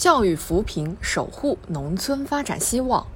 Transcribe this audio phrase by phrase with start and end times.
[0.00, 3.06] 教育扶贫，守护农村发展希望。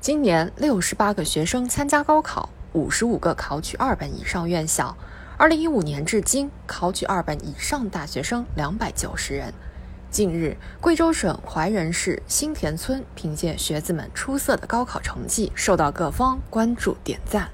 [0.00, 4.96] 今年六十八个学生参加高考，五十五个考取二本以上院校。
[5.36, 9.54] 二零一五年至今，考取二本以上大学生两百九十人。
[10.10, 17.48] 近日，贵州省怀仁市新田村凭借学子们出色的高考成绩，受到各方关注点赞。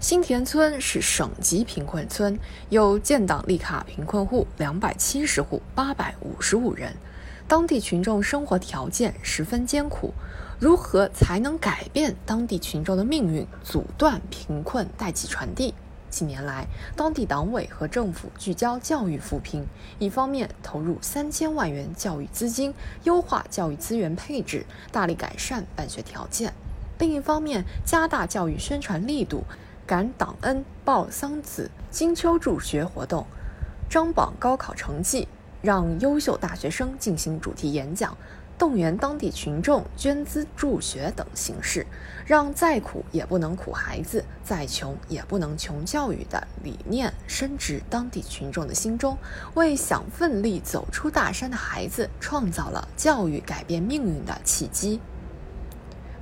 [0.00, 2.36] 新田村是省级贫困村，
[2.70, 6.92] 有建档立卡贫困户两百七十户，八百五十五人。
[7.52, 10.14] 当地群众生活条件十分艰苦，
[10.58, 15.74] 如何才能改变当地群众的命运，阻断贫困代际传递？
[16.08, 19.66] 近年来，当地党委和政府聚焦教育扶贫，
[19.98, 22.72] 一方面投入三千万元教育资金，
[23.04, 26.48] 优化教育资源配置，大力改善办学条件；
[26.98, 29.44] 另一方面，加大教育宣传力度，
[29.86, 33.26] 感党恩报桑梓金秋助学活动，
[33.90, 35.28] 张榜高考成绩。
[35.62, 38.16] 让优秀大学生进行主题演讲，
[38.58, 41.86] 动员当地群众捐资助学等形式，
[42.26, 49.16] 让再苦也不能苦孩子，再穷也不能穷教育的理念深植当地群众的心中，
[49.54, 55.00] 为想奋力走出大山的孩子创造了教育改变命运的契机。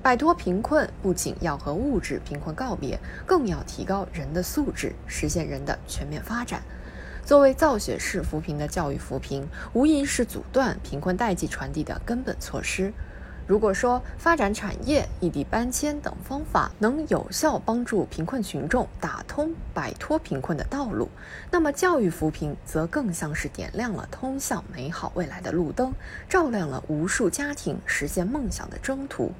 [0.03, 6.63] 摆脱贫困不仅要和物质贫困告别，更要提高人的素质，实现人的全面发展。
[7.31, 12.93] 作为造血式扶贫的教育扶贫，无疑是阻断贫困代际传递的根本措施。
[13.47, 21.09] 如果说发展产业、异地搬迁等方法能有效帮助贫困群众打通摆脱贫困的道路，
[21.53, 25.93] 那么教育扶贫则更像是点亮了通向美好未来的路灯，
[26.29, 29.31] 照亮了无数家庭实现梦想的征途。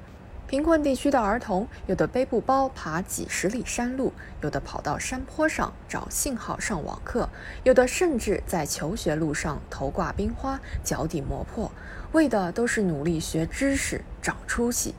[0.51, 7.29] 贫困地区的儿童，有的背布包爬几十里山路，有的跑到山坡上找信号上网课，
[7.63, 11.71] 有的甚至在求学路上头挂冰花，脚底磨破，
[12.11, 14.93] 为的都是努力学知识、长出息。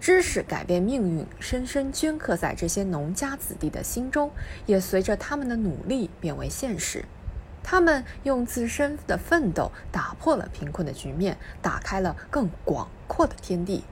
[0.00, 4.30] 知识改变命运，深深镌刻在这些农家子弟的心中，
[4.64, 7.04] 也随着他们的努力变为现实。
[7.62, 13.84] 他们用自身的奋斗打破了贫困的局面，打开了更广阔的天地。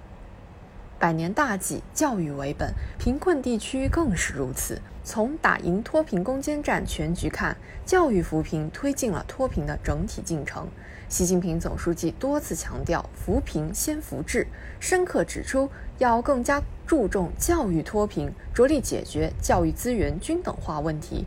[1.02, 4.80] 百年大计，教育为本，贫困地区更是如此。
[5.02, 10.68] 从打赢脱贫攻坚战全局看，教育扶贫推进了脱贫的整体进程。
[11.08, 14.46] 习近平总书记多次强调“扶贫先扶志”，
[14.78, 15.68] 深刻指出
[15.98, 21.26] 要更加注重教育脱贫，着力解决教育资源均等化问题，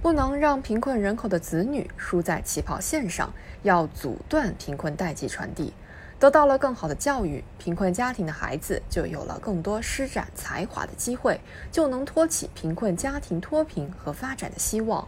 [0.00, 5.72] 不能让贫困人口的子女输在起跑线上，要阻断贫困代际传递。
[6.18, 11.38] 得到了更好的教育，贫困家庭的孩子就有了更多施展才华的机会，
[11.70, 15.06] 就能托起贫困家庭脱贫和发展的希望。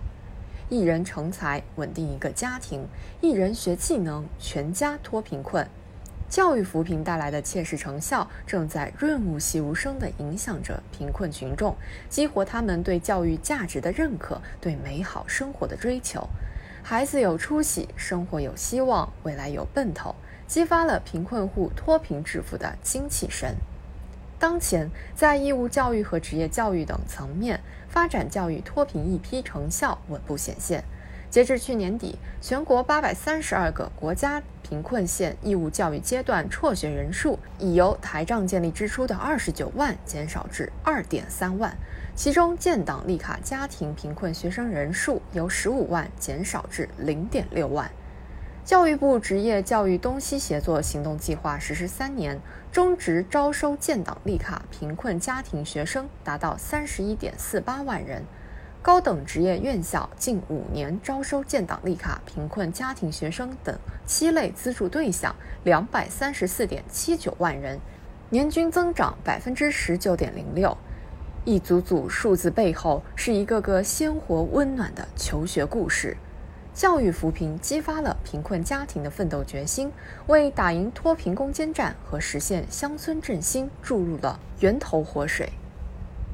[0.69, 2.83] 一人成才，稳定一个家庭；
[3.23, 5.67] 一人学技能，全家脱贫困。
[6.29, 11.75] 教育扶贫带来的切实成效，正在润物细无声地影响着贫困群众，
[12.11, 16.29] 激活他们对教育价值的认可，对美好生活的追求。
[16.83, 20.15] 孩子有出息，生活有希望，未来有奔头。
[20.47, 23.57] 激发了贫困户脱贫致富的精气神。
[24.39, 30.83] 当前，在义务教育和职业教育等层面，发展教育脱贫一批成效稳步显现。
[31.31, 41.77] 截至去年底，全国八百三十二个国家贫困县义务教育阶段辍学人数，已由台账建立支出的二十九万减少至二点三万，
[42.15, 47.91] 其中建档立卡家庭贫困学生人数由十五万减少至零点六万。
[48.65, 52.41] 教育部职业教育东西协作行动计划实施三年，
[52.73, 58.25] 中职招收建档立卡贫困家庭学生达到三十一点四八万人，
[58.81, 65.35] 高等职业院校近五年招收建档立卡贫困家庭学生等七类资助对象
[65.65, 67.79] 两百三十四点七九万人，
[68.31, 70.77] 年均增长百分之十九点零六。
[71.45, 76.17] 一组组数字背后，是一个个鲜活温暖的求学故事。
[76.73, 79.91] 教育扶贫激发了贫困家庭的奋斗决心，
[80.29, 85.53] 为打赢脱贫攻坚战和实现乡村振兴注入了源头活水。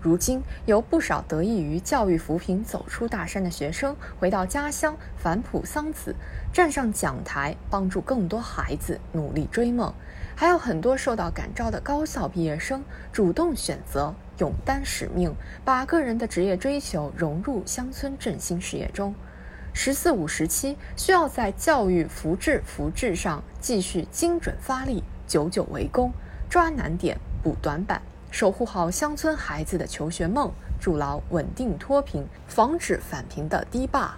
[0.05, 6.15] 如今，有不少得益于教育扶贫走出大山的学生回到家乡反哺桑梓，
[6.53, 9.95] 站上讲台帮助更多孩子努力追梦；
[10.37, 12.85] 还有很多受到感召的高校毕业生
[13.15, 15.35] 主动选择、勇担使命，
[15.65, 19.15] 把个人的职业追求融入乡村振兴事业中。
[19.73, 26.13] “十四五”时期需要在教育扶志扶志上继续精准发力，久久为功，
[26.51, 28.03] 抓难点，补短板，
[28.35, 30.51] 守护好乡村孩子的求学梦，
[30.81, 34.13] 筑牢稳定脱贫、防止返贫的堤坝。